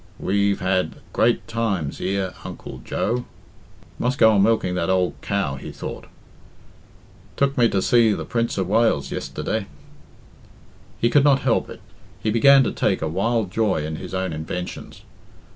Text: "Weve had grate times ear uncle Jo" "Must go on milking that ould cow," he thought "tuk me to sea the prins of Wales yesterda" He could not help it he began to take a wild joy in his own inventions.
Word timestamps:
"Weve 0.17 0.61
had 0.61 0.95
grate 1.13 1.47
times 1.47 2.01
ear 2.01 2.33
uncle 2.43 2.81
Jo" 2.83 3.25
"Must 3.99 4.17
go 4.17 4.31
on 4.31 4.41
milking 4.41 4.73
that 4.73 4.89
ould 4.89 5.13
cow," 5.21 5.57
he 5.57 5.71
thought 5.71 6.05
"tuk 7.37 7.55
me 7.55 7.69
to 7.69 7.83
sea 7.83 8.11
the 8.13 8.25
prins 8.25 8.57
of 8.57 8.67
Wales 8.67 9.11
yesterda" 9.11 9.67
He 10.99 11.11
could 11.11 11.23
not 11.23 11.41
help 11.43 11.69
it 11.69 11.81
he 12.19 12.31
began 12.31 12.63
to 12.63 12.71
take 12.71 13.03
a 13.03 13.07
wild 13.07 13.51
joy 13.51 13.85
in 13.85 13.97
his 13.97 14.15
own 14.15 14.33
inventions. 14.33 15.03